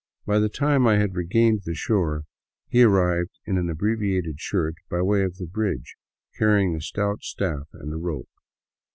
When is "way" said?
5.03-5.21